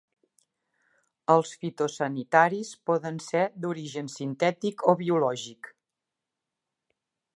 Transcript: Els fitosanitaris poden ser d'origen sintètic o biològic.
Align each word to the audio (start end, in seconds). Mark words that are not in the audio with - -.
Els 1.33 1.51
fitosanitaris 1.65 2.71
poden 2.91 3.21
ser 3.27 3.43
d'origen 3.65 4.09
sintètic 4.15 4.85
o 4.93 4.97
biològic. 5.03 5.71